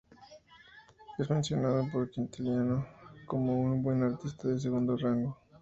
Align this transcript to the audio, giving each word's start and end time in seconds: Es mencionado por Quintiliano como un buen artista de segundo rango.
Es 1.19 1.29
mencionado 1.29 1.87
por 1.91 2.09
Quintiliano 2.09 2.83
como 3.27 3.53
un 3.61 3.83
buen 3.83 4.01
artista 4.01 4.47
de 4.47 4.59
segundo 4.59 4.97
rango. 4.97 5.37